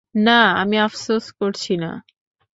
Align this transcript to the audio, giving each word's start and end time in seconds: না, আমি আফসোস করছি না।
না, 0.15 0.39
আমি 0.55 0.75
আফসোস 0.77 1.25
করছি 1.31 1.73
না। 1.77 1.91